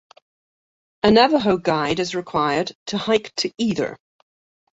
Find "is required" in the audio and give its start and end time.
1.99-2.75